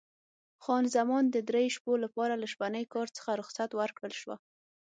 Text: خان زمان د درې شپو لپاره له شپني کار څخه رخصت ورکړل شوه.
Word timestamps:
خان 0.63 0.83
زمان 0.95 1.23
د 1.29 1.37
درې 1.49 1.65
شپو 1.75 1.93
لپاره 2.03 2.33
له 2.41 2.47
شپني 2.53 2.83
کار 2.93 3.07
څخه 3.17 3.31
رخصت 3.41 3.69
ورکړل 3.75 4.13
شوه. 4.21 4.35